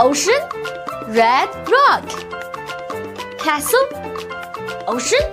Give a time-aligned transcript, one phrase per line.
[0.00, 0.40] ocean,
[1.08, 2.02] red rock.
[3.38, 3.86] Castle,
[4.86, 5.24] ocean,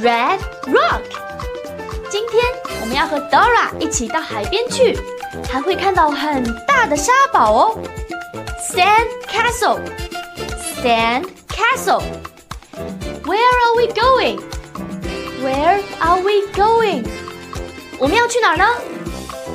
[0.00, 1.02] red rock.
[2.10, 2.44] 今天
[2.80, 4.98] 我们要和 Dora 一起到海边去，
[5.50, 7.78] 还会看到很大的沙堡哦。
[8.70, 9.80] Sand castle,
[10.82, 12.02] sand castle.
[13.24, 14.40] Where are we going?
[15.42, 17.04] Where are we going?
[17.98, 18.64] 我们要去哪儿呢？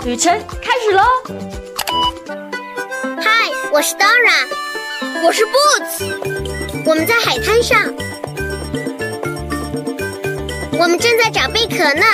[0.03, 1.03] 旅程开始喽！
[3.72, 4.46] 我是 Dora，
[5.24, 6.04] 我是 Boots，
[6.86, 7.94] 我们在海滩上，
[10.78, 12.04] 我们正在找贝壳呢。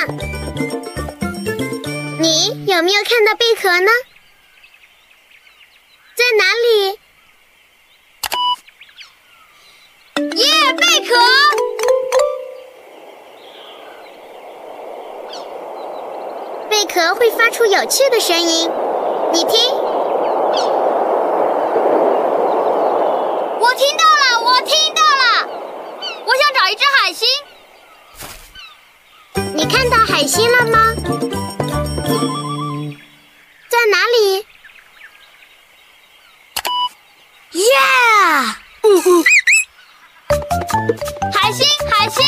[2.19, 3.91] 你有没有看到贝壳呢？
[6.15, 6.99] 在哪里？
[10.37, 11.15] 耶，贝壳！
[16.69, 18.71] 贝壳会发出有趣的声音，
[19.33, 19.59] 你听。
[23.59, 25.49] 我听到了，我听到了，
[26.27, 27.27] 我想找一只海星。
[29.57, 30.95] 你看到海星了吗？
[33.69, 34.47] 在哪里？
[37.59, 37.65] 耶！
[41.35, 42.25] 海星，海星！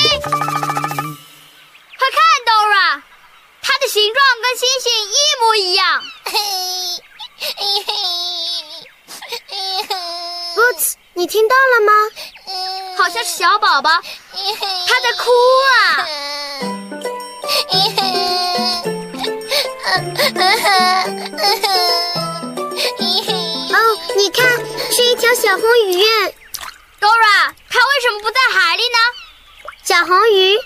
[1.97, 3.01] 快看，Dora，
[3.63, 6.03] 它的形状跟星星一模一样。
[10.57, 11.93] Boots，你听到了吗？
[12.97, 13.91] 好像是小宝宝，
[14.53, 15.31] 他在哭
[15.65, 16.07] 啊！
[23.73, 23.77] 哦，
[24.17, 24.47] 你看，
[24.93, 26.05] 是一条小红鱼。
[27.01, 28.99] Dora，它为什么不在海里呢？
[29.83, 30.59] 小红鱼，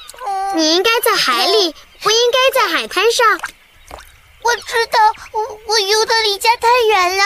[0.56, 1.72] 你应该在海里，
[2.02, 3.38] 不应该在海滩上。
[4.42, 4.98] 我知道，
[5.32, 7.24] 我我游的离家太远了，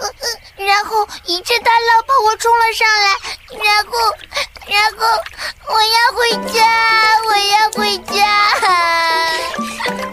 [0.00, 3.16] 呃呃，然后一阵大浪把我冲了上来，
[3.64, 3.92] 然后，
[4.66, 5.06] 然后
[5.68, 6.56] 我要回家，
[7.26, 8.14] 我要回家。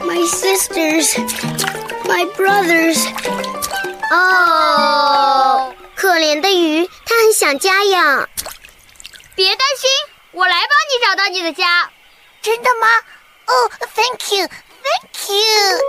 [0.03, 1.07] My sisters,
[2.05, 2.99] my brothers.
[4.11, 8.27] 哦，可怜的鱼，它很想家呀。
[9.35, 9.89] 别担心，
[10.31, 11.89] 我来帮你找到你的家。
[12.41, 12.87] 真的吗？
[13.45, 15.79] 哦、t h a n k you，Thank you。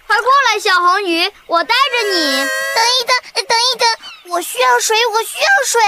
[0.09, 2.35] 快过来，小红鱼，我带着你。
[2.35, 3.15] 等一等，
[3.47, 3.87] 等一等，
[4.33, 5.79] 我需要水，我需要水。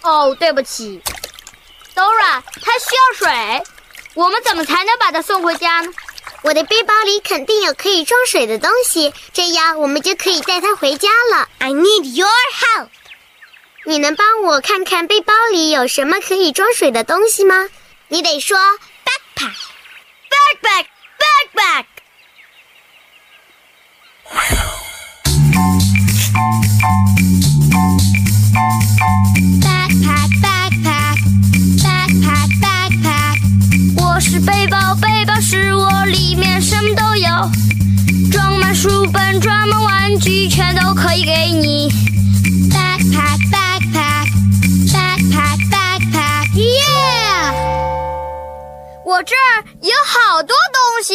[0.00, 1.02] 哦，对不起
[1.94, 3.62] ，Dora，它需要水，
[4.14, 5.92] 我们怎么才能把它送回家呢？
[6.44, 11.50] 我的背包里肯定有可以装水的东西，这样我们就可以带它回家了。
[11.58, 12.88] I need your help。
[13.84, 17.68] 你能帮我看看背包里有什么可以装水的东西吗？
[18.08, 18.58] 你得说
[19.04, 19.56] backpack。
[21.18, 21.86] Backpack,
[24.32, 24.76] backpack。
[29.62, 31.18] Backpack, backpack,
[31.82, 33.36] backpack, backpack。
[33.96, 37.28] 我是背包，背包是我，里面什么都有，
[38.32, 41.90] 装满书本，装满玩具，全都可以给你。
[42.70, 44.26] Backpack, backpack,
[44.92, 46.48] backpack, backpack.
[46.54, 47.52] Yeah！
[49.04, 51.14] 我这儿有好多东西。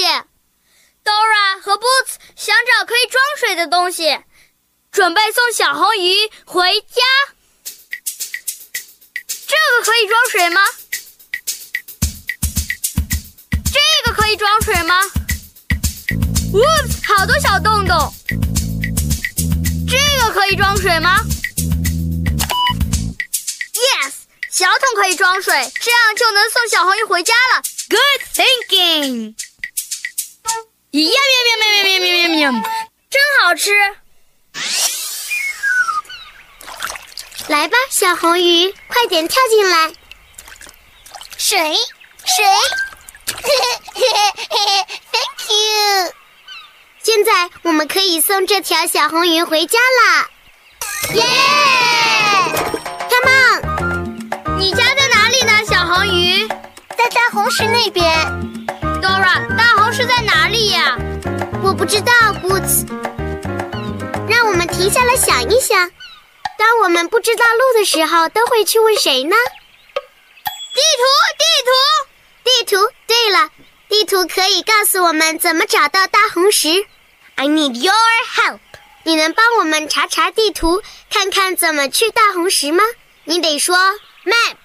[1.03, 4.19] Dora 和 Boots 想找可以装水的东西，
[4.91, 7.01] 准备送小红鱼回家。
[9.27, 10.61] 这个可以装水吗？
[13.73, 15.01] 这个可以装水吗？
[16.53, 16.61] 呜，
[17.07, 18.13] 好多小洞洞。
[19.89, 21.19] 这个可以装水吗
[23.73, 24.13] ？Yes，
[24.49, 27.61] 小桶可以装水，这样就能送小红鱼回家了。
[27.89, 29.35] Good thinking。
[30.91, 32.63] 呀呀呀呀呀呀呀呀！
[33.09, 33.71] 真好吃。
[37.47, 39.93] 来吧，小红鱼，快点跳进来！
[41.37, 41.75] 水，
[42.25, 42.45] 水
[43.25, 43.49] 嘿
[43.93, 44.07] 嘿嘿
[44.49, 46.13] 嘿，Thank you。
[47.01, 50.29] 现在我们可以送这条小红鱼回家啦！
[51.13, 51.23] 耶
[53.09, 54.59] ！Come on！
[54.59, 56.47] 你家在哪里呢，小红鱼？
[56.97, 58.05] 在大红石那边。
[59.01, 59.70] Dora，大
[60.01, 60.97] 大红石在哪里呀？
[61.63, 62.11] 我不知道
[62.41, 62.87] ，Boots。
[64.27, 65.91] 让我们停下来想一想，
[66.57, 69.35] 当我们不知道路的时候，都会去问谁呢？
[70.73, 71.03] 地图，
[71.37, 71.71] 地图，
[72.43, 72.93] 地图。
[73.05, 73.49] 对了，
[73.89, 76.69] 地图可以告诉我们怎么找到大红石。
[77.35, 77.93] I need your
[78.35, 78.59] help。
[79.03, 80.81] 你能帮我们查查地图，
[81.11, 82.83] 看看怎么去大红石吗？
[83.25, 83.77] 你得说
[84.25, 84.55] map。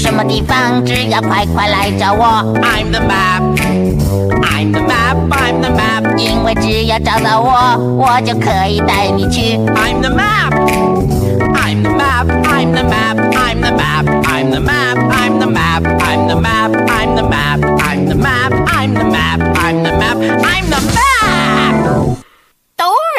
[0.00, 2.24] 什么地方，只要快快来找我。
[2.62, 6.16] I'm the map，I'm the map，I'm the map。
[6.16, 9.56] 因为只要找到我，我就可以带你去。
[9.74, 17.24] I'm the map，I'm the map，I'm the map，I'm the map，I'm the map，I'm the map，I'm the map，I'm the
[17.26, 21.99] map，I'm the map，I'm the map，I'm the map，I'm the map。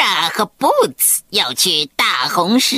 [0.02, 2.76] Dora 和 Boots 要去大红石，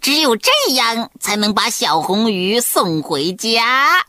[0.00, 4.06] 只有这样才能把小红鱼送回家。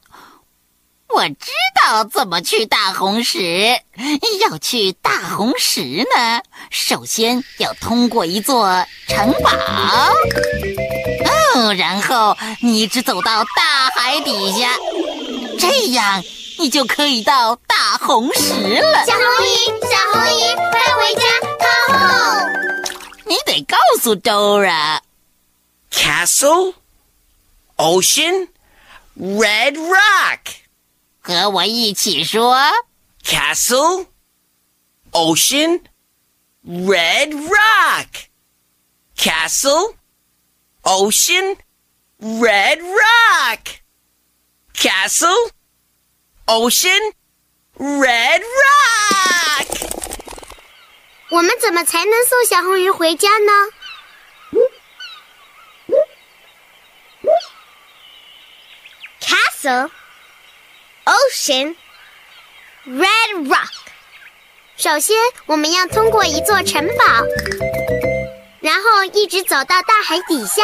[1.10, 1.52] 我知
[1.82, 3.82] 道怎么去大红石。
[4.40, 5.82] 要去大红石
[6.16, 6.42] 呢，
[6.72, 9.52] 首先要通过一座城堡。
[11.56, 14.78] 嗯，然后你一直走到大海底下，
[15.60, 16.24] 这样
[16.58, 19.06] 你就可以到大红石了。
[19.06, 21.49] 小红鱼，小红鱼，快回家！
[23.29, 26.75] 你得告诉 Dora。Castle,
[27.77, 28.49] ocean,
[29.17, 30.57] red rock。
[31.21, 32.55] 和我一起说。
[33.25, 34.07] Castle,
[35.13, 35.81] ocean,
[36.63, 38.29] red rock.
[39.17, 39.95] Castle,
[40.83, 41.57] ocean,
[42.21, 43.81] red rock.
[44.75, 45.51] Castle,
[46.47, 47.13] ocean,
[47.79, 49.68] red rock.
[51.32, 53.52] 我们怎么才能送小红鱼回家呢
[59.22, 59.92] ？Castle,
[61.06, 61.76] ocean,
[62.88, 63.70] red rock。
[64.76, 65.16] 首先，
[65.46, 67.04] 我们要通过一座城堡，
[68.62, 70.64] 然后一直走到大海底下，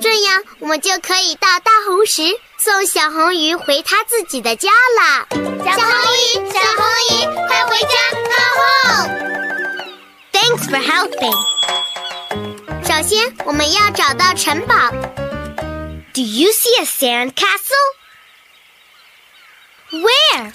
[0.00, 2.22] 这样我们就可以到大红石，
[2.57, 5.27] 送小红鱼回它自己的家啦。
[5.31, 7.95] 小红鱼，小红鱼，快回家！
[10.31, 11.37] Thanks for helping。
[12.83, 14.75] 首先，我们要找到城堡。
[16.13, 17.95] Do you see a sand castle?
[19.91, 20.53] Where?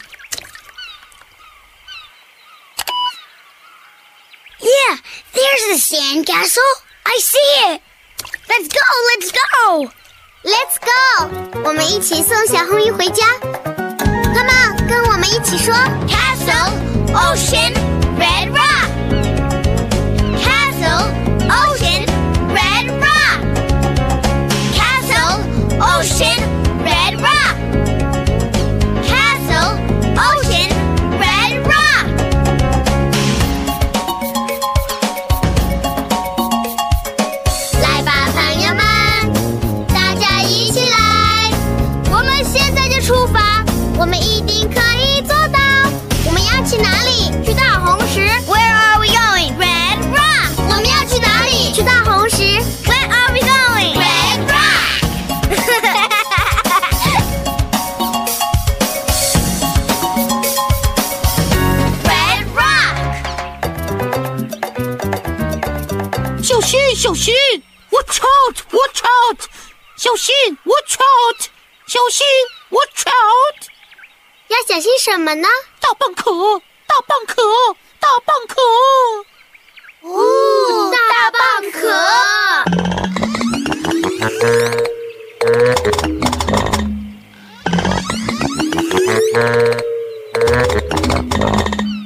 [4.58, 4.98] Yeah,
[5.32, 6.62] there's the sand castle.
[7.04, 7.80] I see it.
[8.48, 8.84] Let's go,
[9.14, 9.90] let's go.
[10.43, 11.61] Let's go.
[11.63, 13.23] 我们一起送小红鱼回家。
[13.43, 15.71] Come on，跟我们一起说
[16.07, 16.71] ：Castle,
[17.13, 17.73] ocean,
[18.17, 18.89] red rock.
[20.41, 21.11] Castle,
[21.45, 22.07] Ocean,
[22.55, 23.39] red rock.
[24.73, 25.43] Castle,
[25.79, 26.40] ocean,
[72.11, 72.27] 心
[72.69, 73.69] ！Watch out！
[74.49, 75.47] 要小心什么呢？
[75.79, 76.61] 大蚌壳！
[76.85, 77.41] 大蚌壳！
[78.01, 78.61] 大蚌壳！
[80.01, 81.87] 哦，大蚌壳。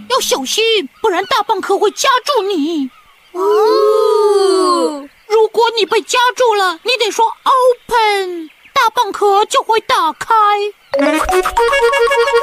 [0.09, 2.91] 要小心，不然大蚌壳会夹住你。
[3.31, 10.36] 哦，如果你被夹住了，你得说 “open”，大蚌壳就会打开。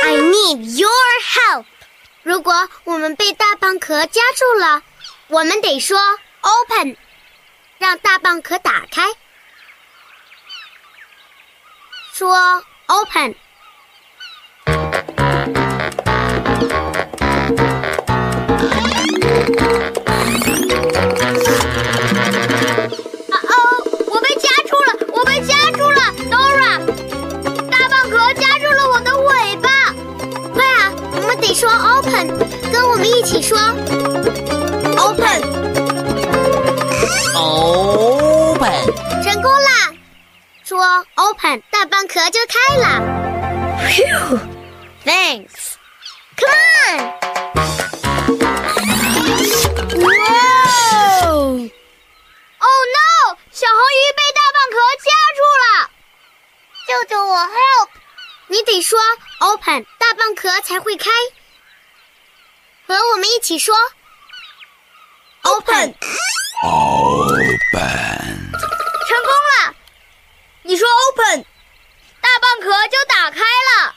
[0.03, 0.91] I need your
[1.23, 1.67] help。
[2.23, 4.83] 如果我们被大蚌壳夹住了，
[5.29, 5.99] 我们得说
[6.41, 6.97] open。
[7.79, 9.03] 让大蚌壳打开，
[12.13, 13.35] 说 “open”。
[33.33, 33.57] 起说
[34.99, 35.41] “open”。
[37.35, 38.93] Open.
[39.25, 39.91] 成功啦！
[40.63, 43.01] 说 “open”，大蚌壳就开了。
[45.07, 45.79] Thanks.
[46.37, 46.53] Come
[46.85, 46.99] on.
[50.03, 50.13] 哇
[52.59, 53.33] ！Oh no！
[53.51, 55.09] 小红鱼被大蚌壳夹
[55.39, 55.65] 住了，
[56.87, 57.89] 救救我！Help！
[58.49, 59.01] 你得说
[59.39, 61.09] “open”，大蚌壳才会开。
[62.87, 63.75] 和我们一起说
[65.43, 65.95] “open”。
[66.65, 68.53] Open.
[69.09, 69.75] 成功了！
[70.63, 71.45] 你说 open，
[72.21, 73.95] 大蚌壳就打开了。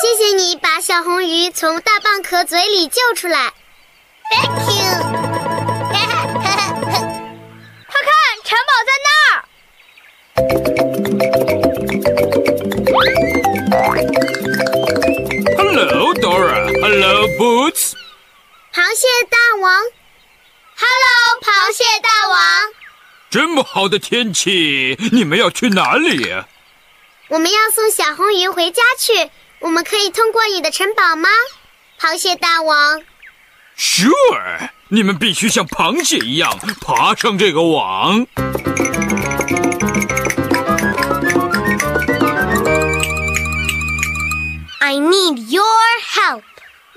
[0.00, 3.52] 谢谢你把小红鱼从大蚌壳嘴里救出来。
[4.30, 5.25] Thank you！
[16.88, 17.94] Hello, Boots.
[18.72, 19.74] 螃蟹大王
[20.76, 22.38] Hello，螃蟹大王。
[23.28, 26.32] 这么好的天气，你们要去哪里？
[27.26, 31.28] 我们要送小红鱼回家去，我们可以通过你的城堡吗？
[31.98, 33.02] 螃蟹大王
[33.76, 38.28] ，Sure，你们必须像螃蟹一样爬上这个网。
[44.78, 45.64] I need your
[46.14, 46.44] help。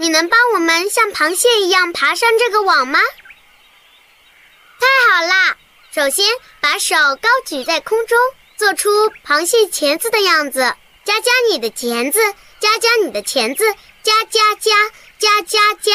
[0.01, 3.01] 你能帮我们像螃蟹一样爬上这个网吗？
[4.79, 5.57] 太好啦！
[5.93, 6.25] 首先，
[6.61, 8.17] 把手高举在空中，
[8.55, 8.89] 做出
[9.27, 10.61] 螃蟹钳子的样子。
[11.03, 12.17] 夹夹你的钳子，
[12.61, 13.65] 夹夹你的钳子，
[14.01, 14.71] 夹夹夹
[15.17, 15.91] 夹夹夹。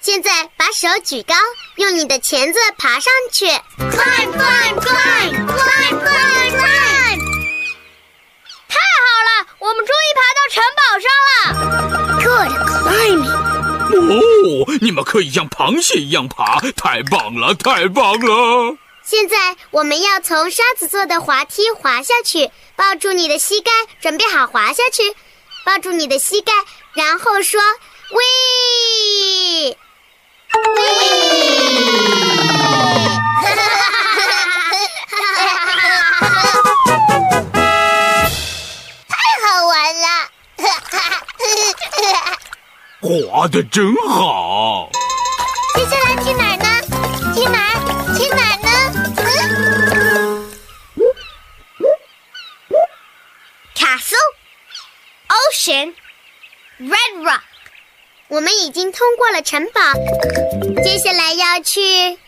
[0.00, 1.36] 现在把手举高，
[1.76, 3.46] 用你的钳子爬上去。
[3.46, 7.01] Climb, climb, climb, climb, climb, climb！
[9.62, 11.38] 我们终于爬到城堡上了。
[12.18, 13.30] Good climbing。
[13.94, 18.76] 哦，你们可以像螃蟹一样爬，太棒了，太棒了！
[19.04, 25.14] 现在我们要从沙子做的滑梯滑下去，抱住你的膝盖，准备好滑下去。
[25.64, 26.52] 抱住你的膝盖，
[26.94, 27.60] 然后说
[28.10, 29.76] “喂”。
[43.42, 44.88] 画的真好。
[45.74, 46.64] 接下来去哪儿呢？
[47.34, 47.74] 去哪儿？
[48.16, 48.70] 去哪儿呢？
[49.18, 50.48] 嗯
[53.74, 54.30] Castle,
[55.26, 55.92] Ocean,
[56.78, 57.42] Red Rock。
[58.28, 59.80] 我们已经通过了城堡，
[60.84, 62.20] 接下来要去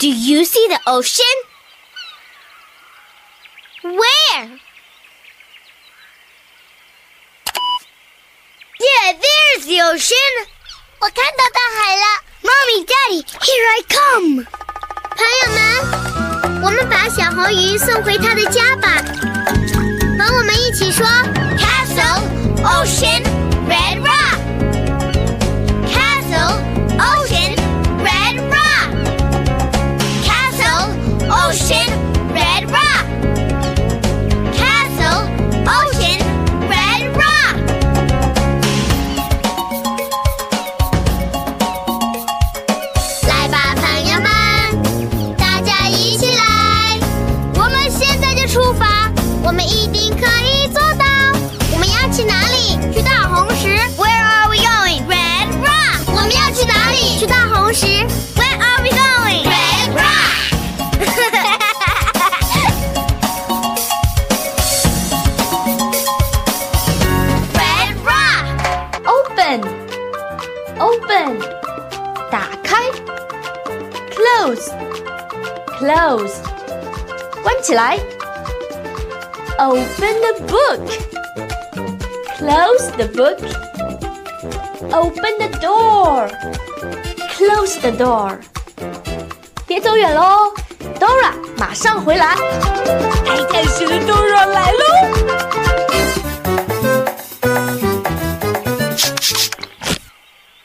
[0.00, 1.24] Do you see the ocean?
[3.82, 4.58] Where?
[8.78, 10.46] Yeah, there's the ocean.
[10.98, 12.04] 我看到大海了。
[12.42, 14.44] Mommy, Daddy, here I come！
[15.16, 19.02] 朋友们，我们把小红鱼送回它的家吧。
[20.18, 21.06] 和我们一起说
[21.56, 22.22] Castle,
[22.62, 23.22] ocean,
[82.97, 83.39] The book.
[84.91, 86.29] Open the door.
[87.35, 88.37] Close the door.
[89.65, 90.53] 别走远喽
[90.99, 92.35] ，Dora，马上回来。
[93.25, 94.83] 哎，看，石头人来喽！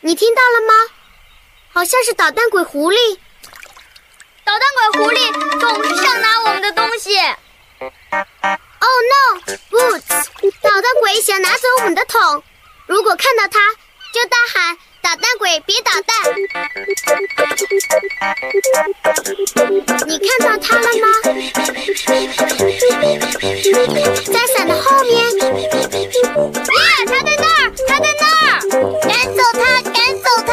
[0.00, 0.74] 你听到了吗？
[1.72, 2.96] 好像是捣蛋鬼狐狸。
[4.44, 7.16] 捣蛋鬼狐狸总是想拿我们的东西。
[8.80, 10.26] Oh no，Boots！
[10.62, 12.42] 捣蛋鬼想拿走我们的桶。
[12.86, 13.58] 如果看到他，
[14.12, 16.16] 就大喊：“捣蛋鬼，别捣蛋！”
[20.06, 21.06] 你看到他了吗？
[24.32, 25.14] 在伞的后面。
[25.36, 25.40] 耶，
[27.06, 28.60] 他在那儿，他在那儿！
[29.02, 30.52] 赶走他，赶走他！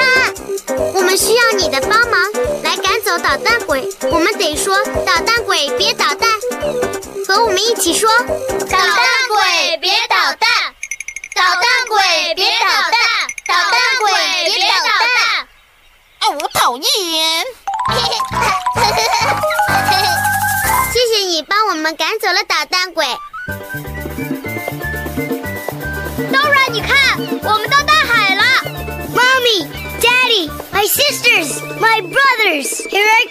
[0.93, 2.31] 我们需要你的帮忙
[2.63, 3.87] 来赶走捣蛋鬼。
[4.11, 6.29] 我们得说：“捣蛋鬼，别捣蛋！”
[7.33, 8.37] 和我们一起说：“捣蛋
[9.27, 10.47] 鬼，别捣蛋！
[11.33, 13.01] 捣蛋鬼，别捣蛋！
[13.47, 14.11] 捣蛋鬼，
[14.45, 14.73] 别捣
[15.17, 15.47] 蛋！
[16.19, 16.85] 哎，我讨厌！
[20.93, 23.03] 谢谢你帮我们赶走了捣蛋鬼。
[26.31, 28.43] Dora，你看，我们到大海了。
[29.15, 29.67] Mommy,
[29.99, 33.25] Daddy, my sisters, my brothers, here I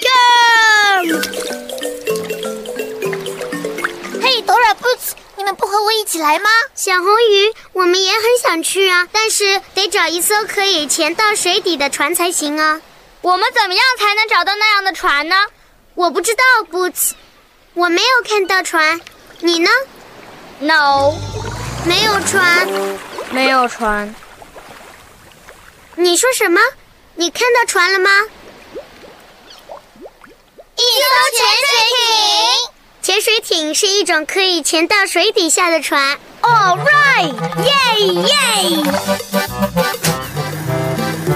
[1.06, 1.61] come!
[5.36, 6.48] 你们不和我一起来吗？
[6.74, 12.80] 小红鱼，我们也很想去啊，但是得找一艘可以潜到水底的船才行啊。
[13.22, 15.36] 我们怎么样才能找到那样的船呢？
[15.94, 17.12] 我不知道，Boots，
[17.74, 19.00] 我没有看到船，
[19.40, 19.70] 你呢
[20.60, 21.14] ？No，
[21.84, 22.68] 没有船。
[23.30, 24.14] 没有船。
[25.96, 26.60] 你说什么？
[27.16, 28.10] 你看到船了吗？
[30.76, 31.04] 一艘
[31.36, 32.11] 潜水艇。
[33.54, 36.16] 艇是一种可以潜到水底下的船。
[36.40, 37.70] All right，耶
[38.22, 38.32] 耶！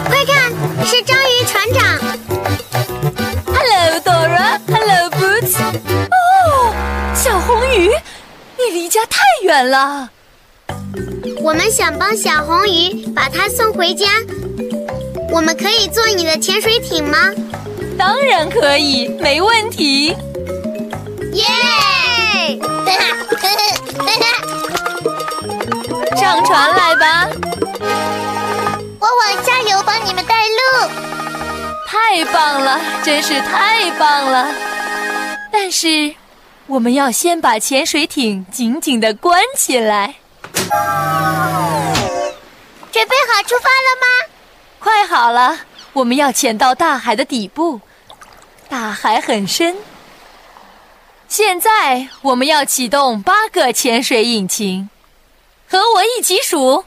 [0.06, 0.50] 快看，
[0.86, 1.84] 是章鱼船长。
[3.52, 5.58] Hello Dora，Hello Boots。
[6.08, 6.74] 哦，
[7.14, 7.90] 小红鱼，
[8.56, 10.08] 你离家太远了。
[11.42, 14.06] 我们想帮小红鱼把它送回家。
[15.30, 17.30] 我们可以坐你的潜水艇吗？
[17.98, 20.16] 当然可以，没问题。
[21.34, 21.44] 耶！
[26.16, 27.28] 上船来吧！
[29.00, 30.88] 我往下游帮你们带路。
[31.86, 34.48] 太棒了，真是太棒了！
[35.52, 36.14] 但是，
[36.66, 40.16] 我们要先把潜水艇紧紧的关起来。
[42.92, 44.06] 准备好出发了吗？
[44.78, 45.58] 快好了，
[45.92, 47.80] 我们要潜到大海的底部，
[48.68, 49.76] 大海很深。
[51.28, 54.88] 现在我们要启动八个潜水引擎，
[55.68, 56.84] 和我一起数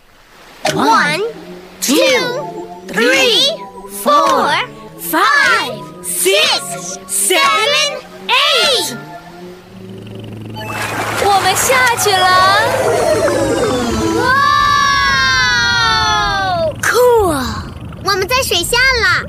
[0.64, 1.22] One,
[1.82, 1.96] two,
[2.88, 3.58] three,
[4.04, 4.68] four,
[5.12, 8.98] five, six, seven, eight。
[11.24, 12.28] 我们下去了。
[14.22, 14.24] 哇
[16.82, 17.38] ，cool！
[18.04, 19.24] 我们在水下了。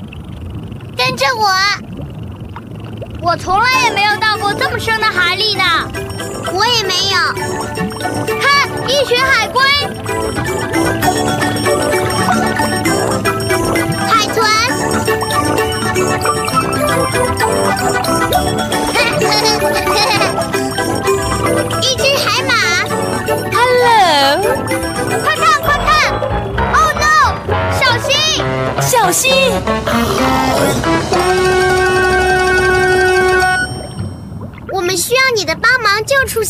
[0.97, 1.47] 跟着我。
[3.23, 5.63] 我从来也没有到过这么深的海里呢。
[6.51, 7.17] 我也没有。
[8.39, 9.61] 看，一群海龟。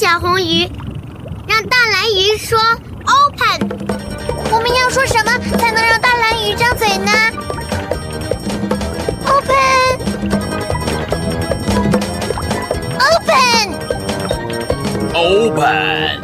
[0.02, 0.68] 小红鱼，
[1.48, 2.58] 让大蓝鱼说
[3.06, 3.70] “open”。
[4.52, 7.12] 我们要说什么才能让大蓝鱼张嘴呢
[9.28, 10.00] ？Open。
[12.98, 13.78] Open。
[15.14, 16.20] Open。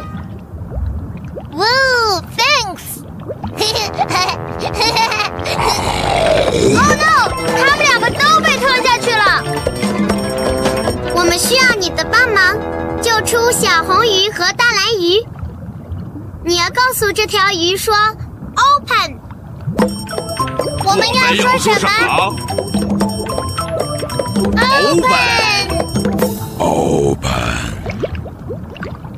[1.52, 2.20] Woo!
[2.36, 2.82] Thanks.
[6.74, 7.30] Oh no！
[7.56, 8.47] 他们两个都被
[13.28, 15.22] 出小红鱼和大蓝鱼。
[16.46, 17.94] 你要告诉这条鱼说
[18.56, 19.18] “open”。
[20.82, 21.90] 我们要说什么
[24.88, 25.12] ？Open。
[26.56, 27.28] Open。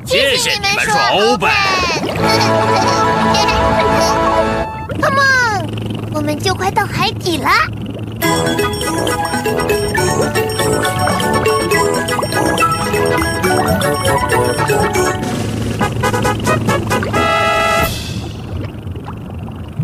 [0.05, 1.49] 谢谢你们说 Open。
[4.99, 7.49] Come on，我们就快到海底了。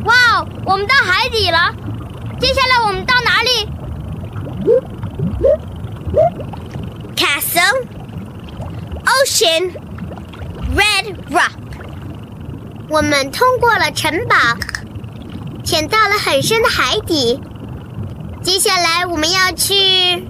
[0.06, 1.74] 哇哦，我们到海底了。
[2.40, 3.70] 接下来我们到哪里
[7.16, 7.86] ？Castle
[9.06, 9.72] Ocean
[10.76, 11.52] Red Rock。
[12.90, 14.36] 我们通过了城堡，
[15.64, 17.40] 潜到了很深的海底。
[18.42, 20.28] 接下来我们要去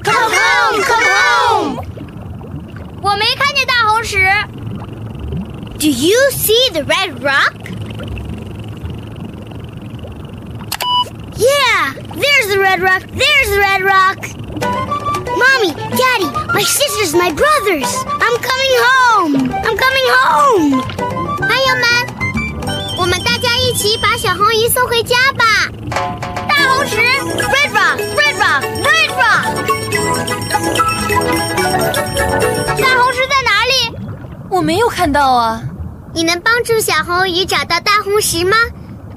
[0.00, 1.84] 鱼，Come home，Come home。
[3.02, 4.26] 我没看见大红石。
[5.78, 7.54] Do you see the red rock?
[11.36, 13.02] Yeah, there's the red rock.
[13.12, 14.16] There's the red rock.
[15.36, 17.94] Mommy, Daddy, my sisters, my brothers.
[18.18, 19.52] I'm coming home.
[19.52, 20.82] I'm coming home.
[21.38, 21.84] 朋友们，
[22.98, 25.68] 我们大家一起把小红鱼送回家吧。
[26.48, 28.19] 大红石，red rock，red
[34.61, 35.59] 我没有看到啊。
[36.13, 38.55] 你能帮助小红鱼找到大红石吗？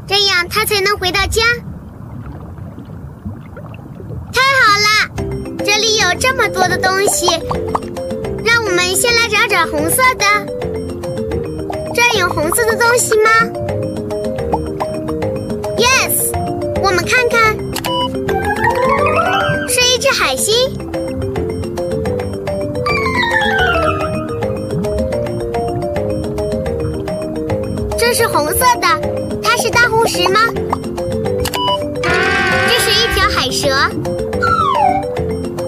[0.09, 1.43] 这样它才能回到家。
[4.33, 4.89] 太好了，
[5.59, 7.27] 这里有这么多的东西，
[8.43, 10.25] 让我们先来找找红色的。
[11.95, 13.31] 这有红色的东西吗
[15.77, 16.33] ？Yes，
[16.83, 17.55] 我们看看，
[19.69, 20.55] 是一只海星。
[28.15, 28.87] 是红色的，
[29.43, 30.39] 它是大红石吗？
[32.69, 33.67] 这是一条海蛇。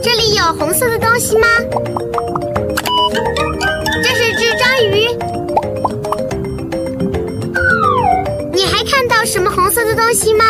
[0.01, 1.49] 这里有红色的东西吗？
[4.01, 5.09] 这是只章鱼。
[8.53, 10.45] 你还看到什么红色的东西吗？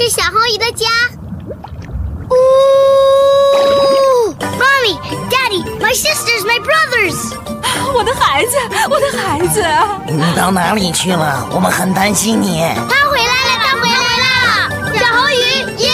[0.00, 0.86] 是小红鱼的家。
[2.30, 2.34] 呜
[4.58, 4.96] ，Mommy,
[5.28, 7.36] Daddy, my sisters, my brothers。
[7.92, 8.56] 我的孩子，
[8.88, 9.62] 我的孩子，
[10.06, 11.46] 你到哪里去了？
[11.52, 12.62] 我们很担心你。
[12.88, 14.32] 他回来了，他回来了，
[14.98, 15.36] 小红鱼，
[15.82, 15.90] 耶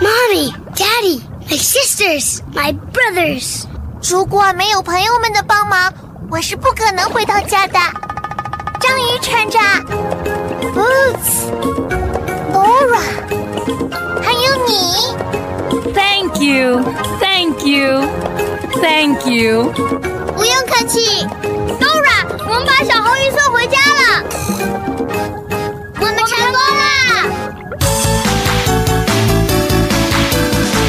[0.00, 3.66] ！Mommy, Daddy, my sisters, my brothers。
[4.02, 5.92] 如果没有朋友们的帮忙。
[6.30, 7.78] 我是不可能回到家的。
[8.80, 9.62] 章鱼船长
[10.74, 11.40] ，Boots，Laura，
[14.22, 14.72] 还有你。
[15.94, 19.72] Thank you，Thank you，Thank you。
[20.36, 21.26] 不用客气
[21.80, 24.22] ，Laura，我们把小红鱼送回家了。
[25.98, 26.82] 我们成功了，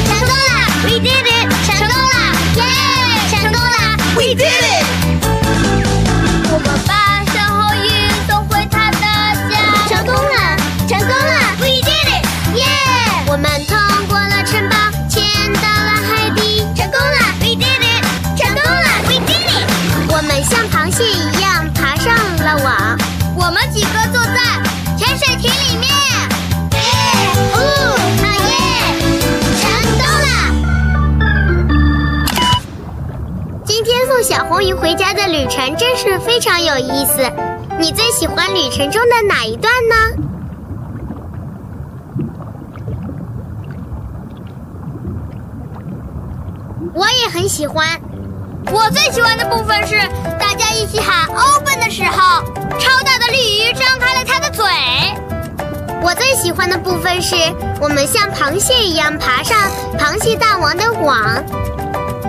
[0.06, 0.52] 成功了
[0.84, 2.14] ，We did it，成功了，
[2.56, 2.60] 耶，
[3.30, 3.74] 成功了
[4.14, 4.69] ，We did it。
[35.76, 37.22] 真是非常有意思。
[37.78, 39.94] 你最喜欢旅程中的哪一段呢？
[46.92, 48.00] 我也很喜欢。
[48.72, 49.96] 我最喜欢的部分是
[50.38, 52.42] 大家一起喊 “open” 的时候，
[52.78, 54.64] 超大的鲤鱼张开了它的嘴。
[56.02, 57.34] 我最喜欢的部分是
[57.80, 59.58] 我们像螃蟹一样爬上
[59.98, 61.42] 螃蟹大王的网。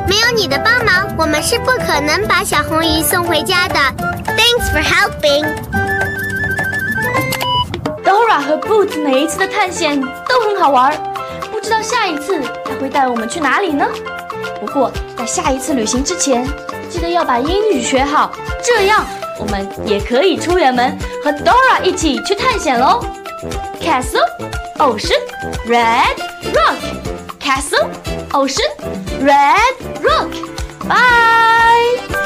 [0.07, 3.75] 没有你的帮忙，我们是不可能把小红鱼送回家的。
[4.25, 5.45] Thanks for helping.
[8.03, 10.91] Dora 和 Boots 每一次的探险都很好玩，
[11.51, 13.85] 不知道下一次他会带我们去哪里呢？
[14.59, 16.45] 不过在下一次旅行之前，
[16.89, 18.31] 记得要把英语学好，
[18.63, 19.05] 这样
[19.39, 23.03] 我们也可以出远门和 Dora 一起去探险喽。
[23.79, 24.21] Castle,
[24.77, 25.19] ocean,
[25.67, 26.15] red
[26.53, 27.20] rock.
[27.41, 27.91] Castle,
[28.33, 28.71] ocean,
[29.19, 29.75] red.
[30.03, 30.31] rock.
[30.87, 32.20] Bye.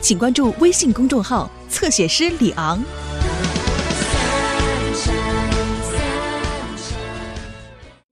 [0.00, 2.82] 请关注微信公众号“侧写师李昂”。